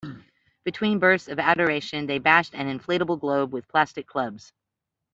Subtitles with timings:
[0.63, 4.51] Between bursts of adoration, they bashed an inflatable globe with plastic clubs.